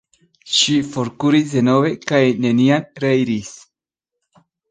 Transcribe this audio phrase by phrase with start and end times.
[0.59, 3.53] Ŝi forkuris denove kaj neniam reiris.